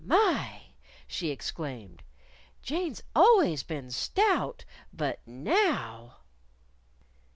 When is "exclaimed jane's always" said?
1.29-3.61